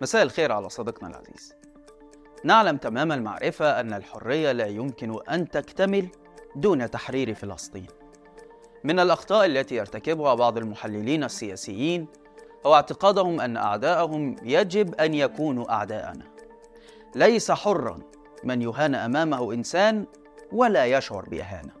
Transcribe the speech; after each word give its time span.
مساء 0.00 0.22
الخير 0.22 0.52
على 0.52 0.68
صديقنا 0.68 1.08
العزيز. 1.08 1.54
نعلم 2.44 2.76
تمام 2.76 3.12
المعرفة 3.12 3.80
أن 3.80 3.92
الحرية 3.92 4.52
لا 4.52 4.66
يمكن 4.66 5.18
أن 5.30 5.48
تكتمل 5.48 6.08
دون 6.56 6.90
تحرير 6.90 7.34
فلسطين. 7.34 7.86
من 8.84 9.00
الأخطاء 9.00 9.46
التي 9.46 9.74
يرتكبها 9.74 10.34
بعض 10.34 10.58
المحللين 10.58 11.24
السياسيين 11.24 12.06
هو 12.66 12.74
اعتقادهم 12.74 13.40
أن 13.40 13.56
أعداءهم 13.56 14.36
يجب 14.42 14.94
أن 14.94 15.14
يكونوا 15.14 15.72
أعداءنا. 15.72 16.24
ليس 17.14 17.50
حرا 17.50 17.98
من 18.44 18.62
يهان 18.62 18.94
أمامه 18.94 19.52
إنسان 19.52 20.06
ولا 20.52 20.86
يشعر 20.86 21.28
بإهانة. 21.28 21.72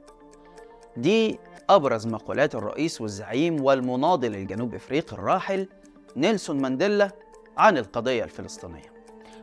دي 0.96 1.38
أبرز 1.70 2.06
مقولات 2.06 2.54
الرئيس 2.54 3.00
والزعيم 3.00 3.64
والمناضل 3.64 4.34
الجنوب 4.34 4.74
إفريقي 4.74 5.12
الراحل 5.12 5.68
نيلسون 6.16 6.62
مانديلا 6.62 7.10
عن 7.56 7.78
القضية 7.78 8.24
الفلسطينية 8.24 8.94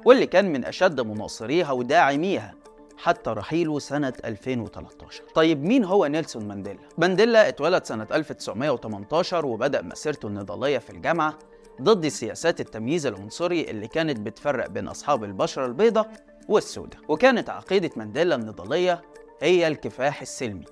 واللي 0.06 0.26
كان 0.26 0.54
من 0.54 0.66
أشد 0.66 1.02
مناصريها 1.02 1.72
وداعميها 1.72 2.56
حتى 2.98 3.30
رحيله 3.30 3.80
سنة 3.80 4.14
2013 4.26 5.24
طيب 5.36 5.64
مين 5.64 5.84
هو 5.86 6.06
نيلسون 6.06 6.48
مانديلا؟ 6.48 6.80
مانديلا 6.98 7.48
اتولد 7.48 7.86
سنة 7.86 8.08
1918 8.12 9.46
وبدأ 9.46 9.82
مسيرته 9.82 10.28
النضالية 10.28 10.78
في 10.78 10.90
الجامعة 10.90 11.40
ضد 11.82 12.08
سياسات 12.08 12.60
التمييز 12.60 13.06
العنصري 13.06 13.62
اللي 13.62 13.88
كانت 13.88 14.20
بتفرق 14.20 14.68
بين 14.68 14.88
أصحاب 14.88 15.24
البشرة 15.24 15.66
البيضاء 15.66 16.12
والسوداء. 16.50 17.02
وكانت 17.08 17.50
عقيدة 17.50 17.90
مانديلا 17.96 18.36
النضالية 18.36 19.02
هي 19.42 19.68
الكفاح 19.68 20.22
السلمي. 20.22 20.66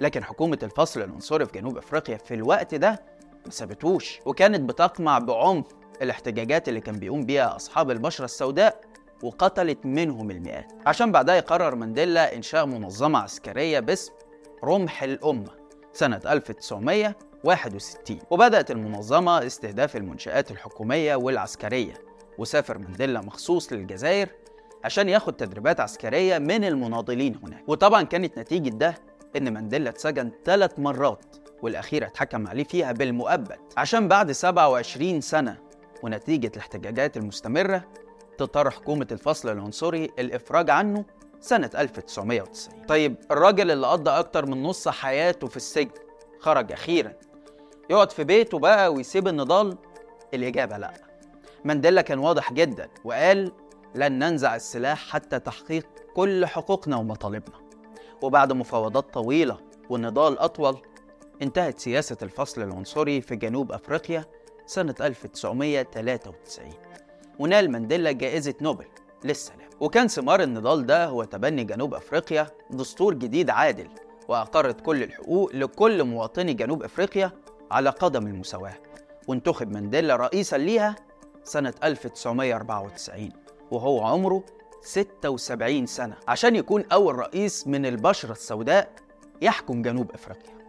لكن 0.00 0.24
حكومة 0.24 0.58
الفصل 0.62 1.02
العنصري 1.02 1.46
في 1.46 1.52
جنوب 1.52 1.78
أفريقيا 1.78 2.16
في 2.16 2.34
الوقت 2.34 2.74
ده 2.74 3.02
ما 3.44 3.50
سابتهوش 3.50 4.18
وكانت 4.26 4.60
بتقمع 4.70 5.18
بعنف 5.18 5.66
الاحتجاجات 6.02 6.68
اللي 6.68 6.80
كان 6.80 6.98
بيقوم 6.98 7.22
بيها 7.26 7.56
أصحاب 7.56 7.90
البشرة 7.90 8.24
السوداء 8.24 8.80
وقتلت 9.22 9.86
منهم 9.86 10.30
المئات. 10.30 10.72
عشان 10.86 11.12
بعدها 11.12 11.34
يقرر 11.34 11.74
مانديلا 11.74 12.36
إنشاء 12.36 12.66
منظمة 12.66 13.18
عسكرية 13.18 13.80
باسم 13.80 14.12
رمح 14.64 15.02
الأمة 15.02 15.50
سنة 15.92 16.20
1961 16.26 18.18
وبدأت 18.30 18.70
المنظمة 18.70 19.46
استهداف 19.46 19.96
المنشآت 19.96 20.50
الحكومية 20.50 21.14
والعسكرية. 21.16 21.94
وسافر 22.38 22.78
مانديلا 22.78 23.20
مخصوص 23.20 23.72
للجزائر 23.72 24.28
عشان 24.84 25.08
ياخد 25.08 25.32
تدريبات 25.32 25.80
عسكرية 25.80 26.38
من 26.38 26.64
المناضلين 26.64 27.40
هناك. 27.44 27.68
وطبعا 27.68 28.02
كانت 28.02 28.38
نتيجة 28.38 28.68
ده 28.70 28.94
إن 29.36 29.52
مانديلا 29.54 29.90
اتسجن 29.90 30.30
ثلاث 30.44 30.78
مرات 30.78 31.36
والأخيرة 31.62 32.06
اتحكم 32.06 32.46
عليه 32.46 32.64
فيها 32.64 32.92
بالمؤبد. 32.92 33.58
عشان 33.76 34.08
بعد 34.08 34.32
27 34.32 35.20
سنة 35.20 35.69
ونتيجة 36.02 36.50
الاحتجاجات 36.54 37.16
المستمرة 37.16 37.84
تضطر 38.38 38.70
حكومة 38.70 39.06
الفصل 39.12 39.48
العنصري 39.52 40.04
الإفراج 40.18 40.70
عنه 40.70 41.04
سنة 41.40 41.70
1990 41.74 42.86
طيب 42.86 43.16
الراجل 43.30 43.70
اللي 43.70 43.86
قضى 43.86 44.10
أكتر 44.10 44.46
من 44.46 44.62
نص 44.62 44.88
حياته 44.88 45.46
في 45.46 45.56
السجن 45.56 45.90
خرج 46.38 46.72
أخيرا. 46.72 47.12
يقعد 47.90 48.12
في 48.12 48.24
بيته 48.24 48.58
بقى 48.58 48.92
ويسيب 48.92 49.28
النضال؟ 49.28 49.76
الإجابة 50.34 50.76
لأ. 50.78 50.92
مانديلا 51.64 52.02
كان 52.02 52.18
واضح 52.18 52.52
جدا 52.52 52.88
وقال 53.04 53.52
لن 53.94 54.18
ننزع 54.18 54.56
السلاح 54.56 55.08
حتى 55.08 55.38
تحقيق 55.38 55.86
كل 56.14 56.46
حقوقنا 56.46 56.96
ومطالبنا. 56.96 57.56
وبعد 58.22 58.52
مفاوضات 58.52 59.14
طويلة 59.14 59.58
ونضال 59.90 60.38
أطول 60.38 60.76
انتهت 61.42 61.78
سياسة 61.78 62.16
الفصل 62.22 62.62
العنصري 62.62 63.20
في 63.20 63.36
جنوب 63.36 63.72
أفريقيا 63.72 64.24
سنة 64.66 64.94
1993 65.00 66.72
ونال 67.38 67.70
مانديلا 67.70 68.12
جائزة 68.12 68.54
نوبل 68.60 68.86
للسلام. 69.24 69.70
وكان 69.80 70.08
ثمار 70.08 70.42
النضال 70.42 70.86
ده 70.86 71.06
هو 71.06 71.24
تبني 71.24 71.64
جنوب 71.64 71.94
أفريقيا 71.94 72.46
دستور 72.70 73.14
جديد 73.14 73.50
عادل 73.50 73.88
وأقرت 74.28 74.80
كل 74.80 75.02
الحقوق 75.02 75.50
لكل 75.54 76.04
مواطني 76.04 76.52
جنوب 76.54 76.82
أفريقيا 76.82 77.32
على 77.70 77.90
قدم 77.90 78.26
المساواة. 78.26 78.74
وانتخب 79.28 79.70
مانديلا 79.72 80.16
رئيسا 80.16 80.56
ليها 80.56 80.96
سنة 81.44 81.74
1994 81.84 83.28
وهو 83.70 84.04
عمره 84.04 84.44
76 84.82 85.86
سنة. 85.86 86.16
عشان 86.28 86.56
يكون 86.56 86.84
أول 86.92 87.14
رئيس 87.14 87.66
من 87.66 87.86
البشرة 87.86 88.32
السوداء 88.32 88.92
يحكم 89.42 89.82
جنوب 89.82 90.12
أفريقيا. 90.12 90.59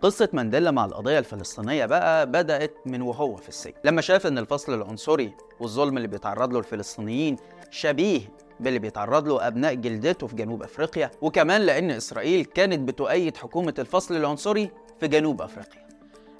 قصة 0.00 0.28
مانديلا 0.32 0.70
مع 0.70 0.84
القضية 0.84 1.18
الفلسطينية 1.18 1.86
بقى 1.86 2.26
بدأت 2.26 2.74
من 2.86 3.02
وهو 3.02 3.36
في 3.36 3.48
السجن. 3.48 3.74
لما 3.84 4.00
شاف 4.00 4.26
إن 4.26 4.38
الفصل 4.38 4.74
العنصري 4.74 5.32
والظلم 5.60 5.96
اللي 5.96 6.08
بيتعرض 6.08 6.52
له 6.52 6.58
الفلسطينيين 6.58 7.36
شبيه 7.70 8.20
باللي 8.60 8.78
بيتعرض 8.78 9.28
له 9.28 9.46
أبناء 9.46 9.74
جلدته 9.74 10.26
في 10.26 10.36
جنوب 10.36 10.62
أفريقيا 10.62 11.10
وكمان 11.22 11.60
لأن 11.60 11.90
إسرائيل 11.90 12.44
كانت 12.44 12.88
بتؤيد 12.88 13.36
حكومة 13.36 13.74
الفصل 13.78 14.16
العنصري 14.16 14.70
في 15.00 15.08
جنوب 15.08 15.42
أفريقيا. 15.42 15.86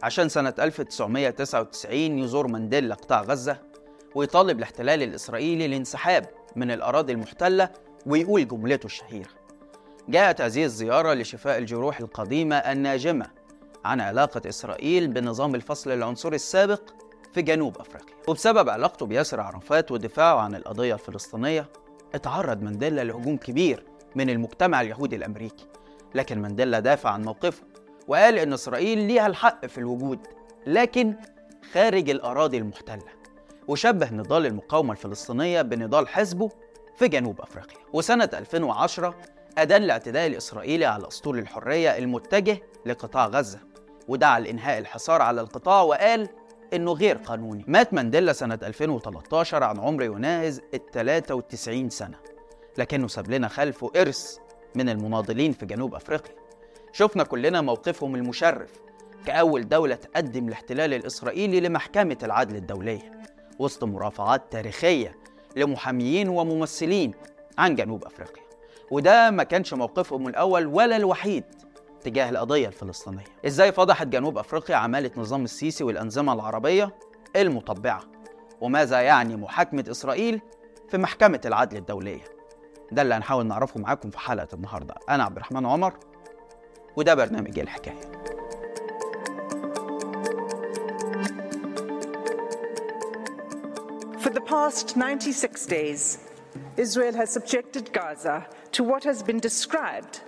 عشان 0.03 0.28
سنة 0.28 0.55
1999 0.59 2.19
يزور 2.19 2.47
مانديلا 2.49 2.95
قطاع 2.95 3.22
غزة 3.22 3.59
ويطالب 4.15 4.59
الاحتلال 4.59 5.03
الإسرائيلي 5.03 5.66
الانسحاب 5.66 6.27
من 6.56 6.71
الأراضي 6.71 7.12
المحتلة 7.12 7.71
ويقول 8.06 8.49
جملته 8.49 8.87
الشهيرة. 8.87 9.31
جاءت 10.09 10.41
هذه 10.41 10.65
الزيارة 10.65 11.15
لشفاء 11.15 11.59
الجروح 11.59 12.00
القديمة 12.00 12.56
الناجمة 12.56 13.27
عن 13.86 14.00
علاقة 14.00 14.48
إسرائيل 14.48 15.08
بنظام 15.08 15.54
الفصل 15.54 15.92
العنصري 15.92 16.36
السابق 16.36 16.80
في 17.32 17.42
جنوب 17.42 17.78
أفريقيا. 17.78 18.14
وبسبب 18.28 18.69
علاقته 18.69 19.06
بياسر 19.06 19.41
عرفات 19.41 19.92
ودفاعه 19.92 20.41
عن 20.41 20.54
القضية 20.54 20.94
الفلسطينية 20.94 21.69
اتعرض 22.14 22.62
مانديلا 22.62 23.04
لهجوم 23.04 23.36
كبير 23.36 23.84
من 24.14 24.30
المجتمع 24.30 24.80
اليهودي 24.80 25.16
الأمريكي. 25.16 25.66
لكن 26.14 26.42
مانديلا 26.42 26.80
دافع 26.80 27.10
عن 27.10 27.22
موقفه 27.22 27.62
وقال 28.08 28.38
إن 28.38 28.52
إسرائيل 28.52 28.98
ليها 28.98 29.26
الحق 29.26 29.66
في 29.66 29.78
الوجود 29.78 30.26
لكن 30.66 31.14
خارج 31.72 32.10
الأراضي 32.10 32.58
المحتلة. 32.58 33.04
وشبه 33.68 34.12
نضال 34.12 34.47
المقاومة 34.47 34.92
الفلسطينية 34.92 35.62
بنضال 35.62 36.08
حزبه 36.08 36.50
في 36.97 37.08
جنوب 37.08 37.41
أفريقيا. 37.41 37.78
وسنة 37.92 38.30
2010 38.34 39.14
أدان 39.58 39.82
الاعتداء 39.82 40.26
الإسرائيلي 40.26 40.84
على 40.84 41.08
أسطول 41.08 41.38
الحرية 41.38 41.98
المتجه 41.98 42.62
لقطاع 42.86 43.26
غزة. 43.26 43.58
ودعا 44.09 44.41
لإنهاء 44.41 44.78
الحصار 44.78 45.22
على 45.22 45.41
القطاع 45.41 45.83
وقال 45.83 46.28
إنه 46.75 46.93
غير 46.93 47.17
قانوني. 47.17 47.65
مات 47.69 47.94
مانديلا 47.94 48.33
سنة 48.33 48.59
2013 48.62 49.65
عن 49.65 49.81
عمر 49.81 50.03
يناهز 50.03 50.61
ال 50.75 50.91
93 50.91 51.91
سنة 51.91 52.19
لكنه 52.78 53.09
ساب 53.09 53.31
لنا 53.31 53.49
خلفه 53.49 53.91
إرث 53.97 54.37
من 54.75 54.89
المناضلين 54.89 55.53
في 55.53 55.66
جنوب 55.66 55.95
أفريقيا. 55.95 56.34
شفنا 56.93 57.25
كلنا 57.25 57.61
موقفهم 57.61 58.15
المشرف 58.15 58.71
كأول 59.27 59.69
دولة 59.69 59.95
تقدم 59.95 60.49
الاحتلال 60.49 60.95
الإسرائيلي 60.95 61.61
لمحكمة 61.61 62.19
العدل 62.22 62.56
الدولية 62.56 63.12
وسط 63.59 63.84
مرافعات 63.84 64.43
تاريخية 64.50 65.16
لمحاميين 65.56 66.28
وممثلين 66.28 67.15
عن 67.59 67.75
جنوب 67.75 68.05
أفريقيا. 68.05 68.43
وده 68.91 69.31
ما 69.31 69.43
كانش 69.43 69.75
موقفهم 69.75 70.28
الأول 70.28 70.66
ولا 70.66 70.97
الوحيد. 70.97 71.45
تجاه 72.06 72.31
القضية 72.31 72.69
الفلسطينية. 72.69 73.25
إزاي 73.47 73.72
فضحت 73.72 74.06
جنوب 74.06 74.39
أفريقيا 74.39 74.77
عمالة 74.77 75.11
نظام 75.17 75.44
السيسي 75.44 75.84
والأنظمة 75.84 76.33
العربية 76.33 76.94
المطبعة؟ 77.37 78.00
وماذا 78.61 79.00
يعني 79.00 79.37
محاكمة 79.37 79.84
إسرائيل 79.91 80.41
في 80.89 80.99
محكمة 80.99 81.41
العدل 81.45 81.77
الدولية؟ 81.77 82.25
ده 82.93 83.03
اللي 83.03 83.15
هنحاول 83.15 83.47
نعرفه 83.47 83.81
معاكم 83.81 84.11
في 84.11 84.19
حلقة 84.19 84.49
النهاردة. 84.55 84.95
أنا 85.09 85.25
عبد 85.25 85.37
الرحمن 85.37 85.66
عمر 85.66 85.95
وده 86.97 87.15
برنامج 87.15 87.59
الحكاية. 87.59 88.00
For 94.21 94.31
the 94.31 94.41
past 94.41 94.97
96 94.97 95.66
days, 95.66 96.19
Israel 96.77 97.15
has 97.15 97.30
subjected 97.30 97.92
Gaza 97.92 98.47
to 98.72 98.84
what 98.84 99.04
has 99.04 99.22
been 99.22 99.41
described 99.41 100.21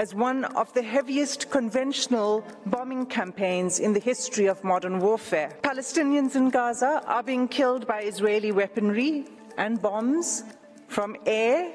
as 0.00 0.14
one 0.14 0.46
of 0.56 0.72
the 0.72 0.80
heaviest 0.80 1.50
conventional 1.50 2.42
bombing 2.64 3.04
campaigns 3.04 3.78
in 3.78 3.92
the 3.92 4.00
history 4.00 4.46
of 4.46 4.64
modern 4.64 4.98
warfare. 4.98 5.54
Palestinians 5.62 6.36
in 6.36 6.48
Gaza 6.48 7.02
are 7.06 7.22
being 7.22 7.46
killed 7.46 7.86
by 7.86 8.00
Israeli 8.00 8.50
weaponry 8.50 9.26
and 9.58 9.82
bombs 9.82 10.42
from 10.88 11.14
air, 11.26 11.70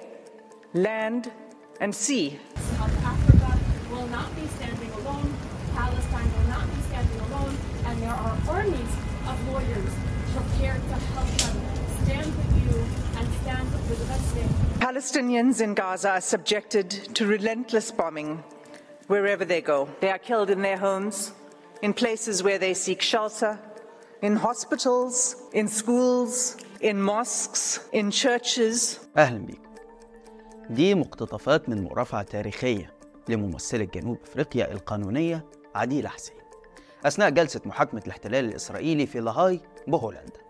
land, 0.74 1.32
and 1.80 1.94
sea. 1.94 2.40
South 2.56 3.06
Africa 3.06 3.60
will 3.92 4.08
not 4.08 4.36
be 4.36 4.48
standing 4.58 4.92
alone. 4.94 5.32
Palestine 5.76 6.30
will 6.36 6.50
not 6.50 6.66
be 6.74 6.82
standing 6.90 7.20
alone. 7.28 7.56
And 7.86 8.02
there 8.02 8.10
are 8.10 8.38
armies 8.50 8.94
of 9.30 9.38
lawyers 9.54 9.94
prepared 10.34 10.82
to 10.82 10.96
help 11.14 11.30
them 11.44 11.58
stand 12.02 12.30
with 12.36 12.52
you 12.66 13.05
Palestinians 14.80 15.62
in 15.62 15.74
Gaza 15.74 16.10
are 16.12 16.22
subjected 16.22 16.90
to 17.16 17.26
relentless 17.28 17.92
bombing 17.92 18.44
wherever 19.08 19.46
they 19.46 19.62
go. 19.62 19.88
They 20.02 20.10
are 20.10 20.18
killed 20.18 20.50
in 20.50 20.62
their 20.62 20.78
homes, 20.78 21.32
in 21.82 21.94
places 21.94 22.44
where 22.44 22.58
they 22.58 22.74
seek 22.74 23.02
shelter, 23.02 23.60
in 24.22 24.36
hospitals, 24.36 25.36
in 25.54 25.68
schools, 25.68 26.58
in 26.82 27.02
mosques, 27.02 27.80
in 27.94 28.12
churches. 28.12 29.00
أهلا 29.18 29.38
بيكم 29.46 29.62
دي 30.70 30.96
مقتطفات 30.96 31.70
من 31.70 31.84
مرافعة 31.84 32.22
تاريخية 32.24 32.94
لممثلة 33.30 33.84
جنوب 33.84 34.18
أفريقيا 34.24 34.72
القانونية 34.72 35.46
عديلة 35.76 36.10
حسين 36.10 36.36
أثناء 37.06 37.30
جلسة 37.30 37.62
محاكمة 37.66 38.02
الاحتلال 38.06 38.46
الإسرائيلي 38.46 39.06
في 39.06 39.20
لاهاي 39.20 39.62
بهولندا 39.88 40.45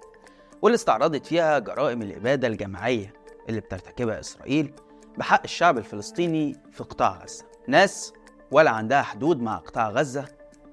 واللي 0.65 0.75
استعرضت 0.75 1.25
فيها 1.25 1.59
جرائم 1.59 2.01
الإبادة 2.01 2.47
الجماعية 2.47 3.13
اللي 3.49 3.59
بترتكبها 3.59 4.19
إسرائيل 4.19 4.73
بحق 5.17 5.41
الشعب 5.43 5.77
الفلسطيني 5.77 6.55
في 6.71 6.83
قطاع 6.83 7.23
غزة. 7.23 7.45
ناس 7.67 8.13
ولا 8.51 8.69
عندها 8.71 9.01
حدود 9.01 9.41
مع 9.41 9.57
قطاع 9.57 9.89
غزة 9.89 10.25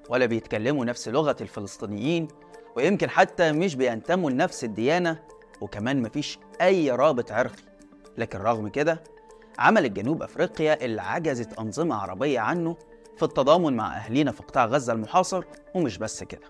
ولا 0.08 0.26
بيتكلموا 0.26 0.84
نفس 0.84 1.08
لغة 1.08 1.36
الفلسطينيين 1.40 2.28
ويمكن 2.76 3.10
حتى 3.10 3.52
مش 3.52 3.74
بينتموا 3.74 4.30
لنفس 4.30 4.64
الديانة 4.64 5.22
وكمان 5.60 6.02
مفيش 6.02 6.38
أي 6.60 6.90
رابط 6.90 7.32
عرقي. 7.32 7.62
لكن 8.18 8.38
رغم 8.38 8.68
كده 8.68 9.02
عملت 9.58 9.92
جنوب 9.92 10.22
أفريقيا 10.22 10.84
اللي 10.84 11.02
عجزت 11.02 11.58
أنظمة 11.58 11.94
عربية 11.94 12.40
عنه 12.40 12.76
في 13.16 13.22
التضامن 13.22 13.76
مع 13.76 13.96
أهلينا 13.96 14.32
في 14.32 14.42
قطاع 14.42 14.66
غزة 14.66 14.92
المحاصر 14.92 15.44
ومش 15.74 15.98
بس 15.98 16.24
كده. 16.24 16.46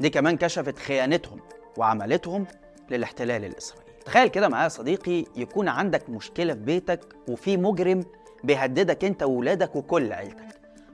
دي 0.00 0.10
كمان 0.10 0.36
كشفت 0.36 0.78
خيانتهم 0.78 1.40
وعملتهم 1.76 2.46
للاحتلال 2.90 3.44
الإسرائيلي. 3.44 3.88
تخيل 4.04 4.28
كده 4.28 4.48
معايا 4.48 4.64
يا 4.64 4.68
صديقي 4.68 5.24
يكون 5.36 5.68
عندك 5.68 6.10
مشكلة 6.10 6.54
في 6.54 6.60
بيتك 6.60 7.00
وفي 7.28 7.56
مجرم 7.56 8.04
بيهددك 8.44 9.04
أنت 9.04 9.22
وولادك 9.22 9.76
وكل 9.76 10.12
عيلتك 10.12 10.46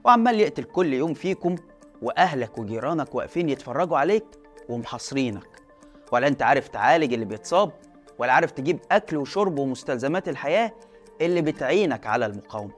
وعمال 0.05 0.41
يقتل 0.41 0.64
كل 0.64 0.93
يوم 0.94 1.14
فيكم 1.14 1.56
وأهلك 2.02 2.58
وجيرانك 2.58 3.14
واقفين 3.14 3.49
يتفرجوا 3.49 3.99
عليك 3.99 4.25
ومحاصرينك. 4.69 5.46
ولا 6.12 6.26
أنت 6.29 6.43
عارف 6.43 6.69
تعالج 6.69 7.12
اللي 7.12 7.25
بيتصاب 7.25 7.73
ولا 8.19 8.32
عارف 8.32 8.50
تجيب 8.50 8.79
أكل 8.93 9.17
وشرب 9.17 9.58
ومستلزمات 9.58 10.29
الحياة 10.29 10.73
اللي 11.20 11.43
بتعينك 11.43 12.06
على 12.06 12.26
المقاومة. 12.26 12.73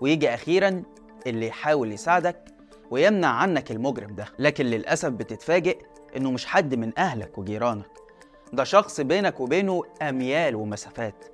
ويجي 0.00 0.34
أخيرا 0.34 0.82
اللي 1.26 1.46
يحاول 1.46 1.92
يساعدك 1.92 2.44
ويمنع 2.90 3.28
عنك 3.28 3.70
المجرم 3.70 4.14
ده 4.14 4.24
لكن 4.38 4.66
للأسف 4.66 5.08
بتتفاجئ 5.08 5.78
إنه 6.16 6.30
مش 6.30 6.46
حد 6.46 6.74
من 6.74 6.98
أهلك 6.98 7.38
وجيرانك. 7.38 7.90
ده 8.52 8.64
شخص 8.64 9.00
بينك 9.00 9.40
وبينه 9.40 9.82
أميال 10.02 10.54
ومسافات. 10.56 11.24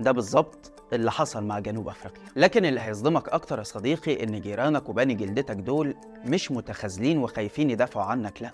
ده 0.00 0.12
بالظبط 0.12 0.72
اللي 0.92 1.10
حصل 1.12 1.44
مع 1.44 1.58
جنوب 1.58 1.88
أفريقيا. 1.88 2.22
لكن 2.36 2.64
اللي 2.64 2.80
هيصدمك 2.80 3.28
أكتر 3.28 3.58
يا 3.58 3.64
صديقي 3.64 4.24
إن 4.24 4.40
جيرانك 4.40 4.88
وبني 4.88 5.14
جلدتك 5.14 5.56
دول 5.56 5.94
مش 6.24 6.50
متخاذلين 6.50 7.18
وخايفين 7.18 7.70
يدافعوا 7.70 8.06
عنك 8.06 8.42
لأ. 8.42 8.50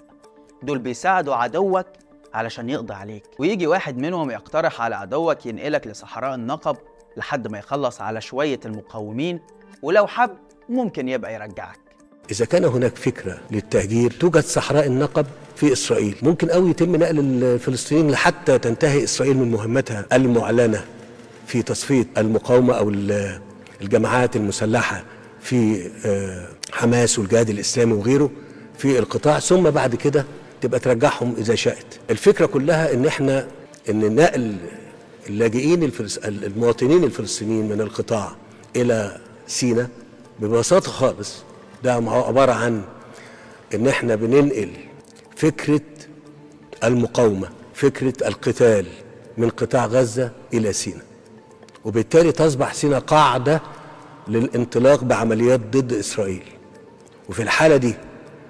دول 0.63 0.79
بيساعدوا 0.79 1.35
عدوك 1.35 1.87
علشان 2.35 2.71
يقضي 2.71 2.95
عليك. 2.95 3.25
ويجي 3.39 3.67
واحد 3.67 3.99
منهم 3.99 4.31
يقترح 4.31 4.81
على 4.81 4.97
عدوك 4.97 5.47
ينقلك 5.47 5.87
لصحراء 5.87 6.35
النقب 6.35 6.77
لحد 7.17 7.49
ما 7.49 7.59
يخلص 7.59 8.01
على 8.01 8.21
شوية 8.21 8.61
المقاومين 8.65 9.41
ولو 9.83 10.07
حب 10.07 10.37
ممكن 10.69 11.09
يبقى 11.09 11.35
يرجعك. 11.35 11.90
إذا 12.31 12.45
كان 12.45 12.65
هناك 12.65 12.97
فكرة 12.97 13.39
للتهجير 13.51 14.11
توجد 14.11 14.45
صحراء 14.45 14.87
النقب 14.87 15.27
في 15.57 15.73
إسرائيل. 15.73 16.17
ممكن 16.23 16.51
أوي 16.51 16.71
يتم 16.71 16.97
نقل 16.97 17.19
الفلسطينيين 17.19 18.17
حتى 18.17 18.59
تنتهي 18.59 19.05
إسرائيل 19.05 19.37
من 19.37 19.51
مهمتها 19.51 20.07
المعلنة 20.13 20.85
في 21.47 21.63
تصفية 21.63 22.07
المقاومة 22.19 22.75
أو 22.75 22.91
ال- 22.91 23.41
الجماعات 23.83 24.37
المسلحة 24.37 25.05
في 25.41 25.91
آه، 26.07 26.49
حماس 26.73 27.19
والجهاد 27.19 27.51
الإسلامي 27.51 27.93
وغيره 27.93 28.31
في 28.79 28.99
القطاع. 28.99 29.39
ثم 29.39 29.71
بعد 29.71 29.95
كده 29.95 30.25
تبقى 30.61 30.81
ترجعهم 30.81 31.35
إذا 31.39 31.55
شاءت 31.55 31.87
الفكرة 32.11 32.47
كلها 32.47 32.95
إن 32.95 33.07
إحنا 33.07 33.47
إن 33.91 34.15
نقل 34.15 34.57
اللاجئين 35.29 35.83
الفلس... 35.83 36.19
المواطنين 36.19 37.05
الفلسطينيين 37.05 37.69
من 37.69 37.81
القطاع 37.81 38.33
إلى 38.77 39.17
سيناء 39.47 39.89
ببساطة 40.41 40.91
خالص 40.91 41.35
ده 41.85 41.93
عبارة 41.95 42.53
عن 42.53 42.83
إن 43.75 43.89
إحنا 43.89 44.15
بننقل 44.15 44.71
فكرة 45.37 45.81
المقاومة 46.85 47.49
فكرة 47.75 48.29
القتال 48.29 48.87
من 49.39 49.49
قطاع 49.49 49.87
غزة 49.87 50.31
إلى 50.55 50.73
سيناء. 50.73 51.05
وبالتالي 51.85 52.33
تصبح 52.33 52.75
سيناء 52.75 53.01
قاعدة 53.01 53.61
للانطلاق 54.29 55.05
بعمليات 55.05 55.61
ضد 55.61 55.93
إسرائيل. 55.93 56.43
وفي 57.29 57.43
الحالة 57.43 57.77
دي 57.77 57.95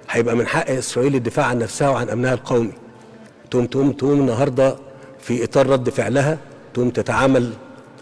هيبقى 0.09 0.35
من 0.35 0.47
حق 0.47 0.69
إسرائيل 0.69 1.15
الدفاع 1.15 1.45
عن 1.45 1.59
نفسها 1.59 1.89
وعن 1.89 2.09
أمنها 2.09 2.33
القومي. 2.33 2.71
تقوم 3.51 3.65
تقوم 3.65 3.91
تقوم 3.91 4.19
النهاردة 4.19 4.75
في 5.19 5.43
إطار 5.43 5.67
رد 5.67 5.89
فعلها 5.89 6.37
تقوم 6.73 6.89
تتعامل 6.89 7.53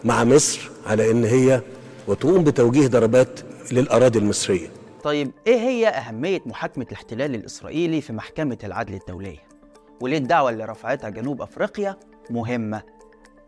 مع 0.04 0.24
مصر 0.24 0.70
على 0.88 1.12
إن 1.12 1.26
هي 1.26 1.62
وتقوم 2.08 2.44
بتوجيه 2.44 2.88
ضربات 2.88 3.40
للأراضي 3.72 4.20
المصرية. 4.20 4.68
طيب 5.04 5.32
إيه 5.48 5.56
هي 5.60 5.88
أهمية 5.88 6.42
محاكمة 6.46 6.86
الاحتلال 6.90 7.36
الإسرائيلي 7.36 8.02
في 8.02 8.14
محكمة 8.14 8.58
العدل 8.64 8.94
الدولية؟ 8.94 9.48
وليه 10.02 10.18
الدعوة 10.18 10.50
اللي 10.50 10.66
رفعتها 10.66 11.10
جنوب 11.10 11.42
أفريقيا 11.42 11.98
مهمة؟ 12.30 12.82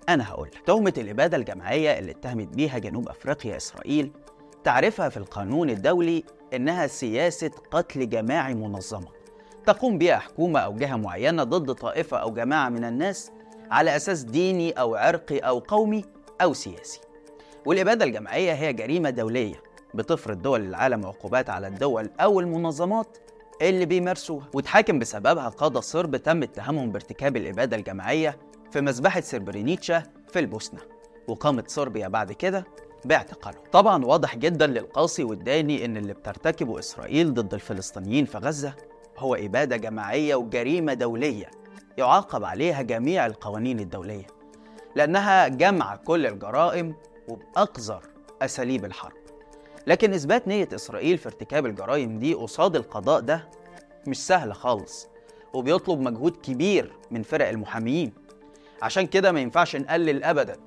أنا 0.10 0.30
هقول 0.30 0.48
لك. 0.48 0.62
تهمة 0.66 0.94
الإبادة 0.98 1.38
الجماعية 1.38 2.00
اللي 2.00 2.12
اتهمت 2.12 2.48
بيها 2.48 2.78
جنوب 2.78 3.10
أفريقيا 3.10 3.58
إسرائيل 3.58 4.12
تعرفها 4.64 5.10
في 5.10 5.18
القانون 5.18 5.70
الدولي 5.70 6.24
إنها 6.54 6.88
سياسة 6.88 7.52
قتل 7.72 8.10
جماعي 8.10 8.54
منظمة 8.54 9.08
تقوم 9.66 9.98
بها 9.98 10.18
حكومة 10.18 10.60
أو 10.60 10.76
جهة 10.76 10.96
معينة 10.96 11.44
ضد 11.44 11.74
طائفة 11.74 12.18
أو 12.18 12.34
جماعة 12.34 12.70
من 12.70 12.84
الناس 12.84 13.32
على 13.72 13.96
أساس 13.96 14.24
ديني 14.24 14.72
أو 14.72 14.96
عرقي 14.96 15.38
أو 15.40 15.60
قومي 15.60 16.06
أو 16.42 16.54
سياسي. 16.54 17.00
والإبادة 17.66 18.06
الجماعية 18.06 18.54
هي 18.54 18.74
جريمة 18.74 19.10
دولية 19.10 19.56
بتفرض 19.94 20.42
دول 20.42 20.62
العالم 20.62 21.06
عقوبات 21.06 21.50
على 21.50 21.68
الدول 21.68 22.10
أو 22.20 22.40
المنظمات 22.40 23.18
اللي 23.62 23.86
بيمارسوها 23.86 24.48
وتحاكم 24.54 25.00
بسببها 25.00 25.50
قادة 25.50 25.82
صرب 25.82 26.16
تم 26.16 26.44
اتهامهم 26.44 26.92
بارتكاب 26.92 27.38
الإبادة 27.38 27.78
الجماعية 27.78 28.38
في 28.72 28.82
مذبحة 28.82 29.22
سربرينيتشا 29.22 30.04
في 30.28 30.40
البوسنة 30.40 30.80
وقامت 31.28 31.70
صربيا 31.70 32.08
بعد 32.08 32.32
كده 32.32 32.66
باعتقالهم. 33.06 33.62
طبعا 33.72 34.06
واضح 34.06 34.36
جدا 34.36 34.68
للقاصي 34.68 35.24
والداني 35.24 35.86
إن 35.86 35.98
اللي 35.98 36.14
بترتكبه 36.14 36.80
إسرائيل 36.80 37.34
ضد 37.34 37.54
الفلسطينيين 37.54 38.26
في 38.26 38.38
غزة 38.38 38.74
هو 39.18 39.36
إبادة 39.36 39.78
جماعية 39.78 40.36
وجريمة 40.36 40.94
دولية 40.94 41.52
يعاقب 41.98 42.44
عليها 42.44 42.82
جميع 42.82 43.26
القوانين 43.26 43.80
الدولية 43.80 44.28
لأنها 44.96 45.48
جمع 45.48 45.96
كل 45.96 46.26
الجرائم 46.26 46.96
وبأقذر 47.28 48.02
أساليب 48.42 48.86
الحرب. 48.86 49.21
لكن 49.88 50.14
إثبات 50.14 50.48
نية 50.48 50.70
إسرائيل 50.76 51.18
في 51.18 51.26
ارتكاب 51.26 51.66
الجرائم 51.66 52.20
دي 52.20 52.34
قصاد 52.34 52.76
القضاء 52.76 53.20
ده 53.22 53.50
مش 54.08 54.18
سهل 54.28 54.54
خالص 54.54 55.08
وبيطلب 55.54 56.00
مجهود 56.00 56.38
كبير 56.38 56.94
من 57.12 57.24
فرق 57.24 57.48
المحاميين 57.48 58.14
عشان 58.82 59.08
كده 59.08 59.32
ما 59.32 59.40
ينفعش 59.40 59.76
نقلل 59.76 60.24
أبدا 60.24 60.58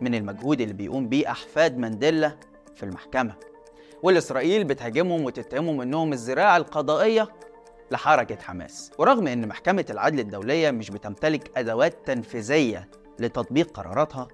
من 0.00 0.14
المجهود 0.14 0.60
اللي 0.60 0.74
بيقوم 0.74 1.08
بيه 1.08 1.30
أحفاد 1.30 1.78
مانديلا 1.78 2.36
في 2.74 2.82
المحكمة. 2.82 3.34
واللي 4.02 4.18
إسرائيل 4.18 4.64
بتهاجمهم 4.64 5.24
وتتهمهم 5.24 5.80
إنهم 5.80 6.12
الذراع 6.12 6.56
القضائية 6.56 7.28
لحركة 7.90 8.36
حماس. 8.42 8.90
ورغم 8.98 9.26
إن 9.26 9.48
محكمة 9.48 9.84
العدل 9.90 10.20
الدولية 10.20 10.70
مش 10.70 10.90
بتمتلك 10.90 11.58
أدوات 11.58 11.94
تنفيذية 12.06 12.88
لتطبيق 13.18 13.70
قراراتها 13.70 14.28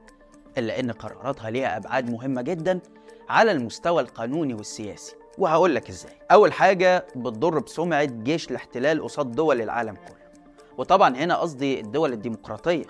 إلا 0.59 0.81
إن 0.81 0.90
قراراتها 0.93 1.50
ليها 1.50 1.76
أبعاد 1.76 2.11
مهمة 2.11 2.43
جدا 2.43 2.81
على 3.30 3.52
المستوى 3.52 4.02
القانوني 4.02 4.54
والسياسي. 4.54 5.16
وهقول 5.38 5.75
لك 5.75 5.88
إزاي. 5.88 6.12
أول 6.32 6.52
حاجة 6.52 7.06
بتضر 7.16 7.58
بسمعة 7.58 8.04
جيش 8.04 8.50
الاحتلال 8.50 9.02
قصاد 9.02 9.32
دول 9.32 9.60
العالم 9.62 9.94
كله. 9.94 10.30
وطبعا 10.78 11.16
هنا 11.16 11.37
قصدي 11.37 11.80
الدول 11.80 12.12
الديمقراطية. 12.12 12.84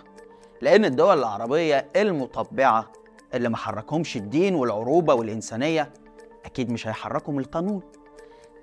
لأن 0.60 0.84
الدول 0.84 1.18
العربية 1.18 1.88
المطبعة 1.96 2.92
اللي 3.34 3.48
ما 3.48 3.56
حركهمش 3.56 4.16
الدين 4.16 4.54
والعروبة 4.54 5.14
والإنسانية 5.14 5.92
أكيد 6.44 6.72
مش 6.72 6.88
هيحركهم 6.88 7.38
القانون. 7.38 7.82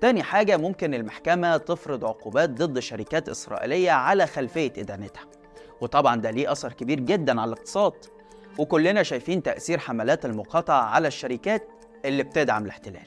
تاني 0.00 0.22
حاجة 0.22 0.56
ممكن 0.56 0.94
المحكمة 0.94 1.56
تفرض 1.56 2.04
عقوبات 2.04 2.50
ضد 2.50 2.78
شركات 2.78 3.28
إسرائيلية 3.28 3.90
على 3.90 4.26
خلفية 4.26 4.72
إدانتها. 4.78 5.24
وطبعا 5.80 6.16
ده 6.16 6.30
ليه 6.30 6.52
أثر 6.52 6.72
كبير 6.72 7.00
جدا 7.00 7.40
على 7.40 7.52
الاقتصاد. 7.52 7.92
وكلنا 8.58 9.02
شايفين 9.02 9.42
تأثير 9.42 9.78
حملات 9.78 10.24
المقاطعة 10.24 10.82
على 10.82 11.08
الشركات 11.08 11.68
اللي 12.04 12.22
بتدعم 12.22 12.64
الاحتلال. 12.64 13.06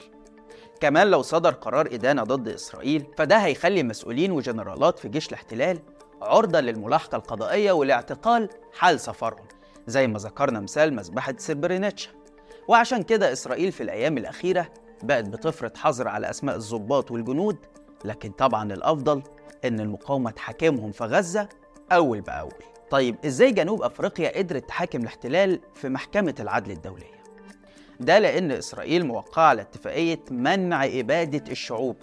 كمان 0.80 1.08
لو 1.08 1.22
صدر 1.22 1.52
قرار 1.54 1.88
إدانة 1.92 2.24
ضد 2.24 2.48
إسرائيل 2.48 3.06
فده 3.18 3.38
هيخلي 3.38 3.84
مسؤولين 3.84 4.32
وجنرالات 4.32 5.00
في 5.00 5.10
جيش 5.10 5.28
الاحتلال 5.28 5.80
عرضة 6.22 6.60
للملاحقة 6.60 7.16
القضائية 7.16 7.72
والاعتقال 7.72 8.50
حال 8.74 9.00
سفرهم 9.00 9.46
زي 9.88 10.08
ما 10.08 10.20
ذكرنا 10.20 10.60
مثال 10.60 10.94
مذبحة 10.94 11.36
سربرينيتشا 11.38 12.10
وعشان 12.68 13.04
كده 13.04 13.32
إسرائيل 13.32 13.72
في 13.72 13.84
الأيام 13.84 14.18
الأخيرة 14.18 14.68
بقت 15.04 15.26
بتفرض 15.26 15.78
حظر 15.78 16.08
على 16.08 16.30
أسماء 16.30 16.56
الضباط 16.56 17.12
والجنود 17.12 17.58
لكن 18.06 18.32
طبعا 18.32 18.74
الأفضل 18.74 19.24
إن 19.66 19.80
المقاومة 19.80 20.32
تحاكمهم 20.32 20.92
في 20.92 21.04
غزة 21.04 21.50
أول 21.92 22.22
بأول. 22.22 22.71
طيب 22.92 23.16
إزاي 23.26 23.52
جنوب 23.52 23.82
أفريقيا 23.82 24.38
قدرت 24.38 24.68
تحاكم 24.68 25.02
الاحتلال 25.02 25.60
في 25.76 25.90
محكمة 25.90 26.36
العدل 26.40 26.72
الدولية؟ 26.72 27.22
ده 28.00 28.20
لأن 28.20 28.52
إسرائيل 28.52 29.06
موقعة 29.06 29.44
على 29.44 29.62
اتفاقية 29.62 30.20
منع 30.32 30.86
إبادة 30.86 31.52
الشعوب 31.52 31.96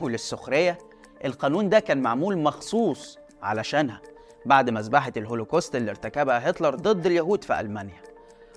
وللسخرية 0.00 0.78
القانون 1.24 1.68
ده 1.68 1.78
كان 1.80 2.02
معمول 2.02 2.38
مخصوص 2.38 3.18
علشانها 3.42 4.00
بعد 4.46 4.70
مذبحة 4.70 5.12
الهولوكوست 5.16 5.76
اللي 5.76 5.90
ارتكبها 5.90 6.50
هتلر 6.50 6.74
ضد 6.74 7.06
اليهود 7.06 7.44
في 7.44 7.60
ألمانيا. 7.60 8.02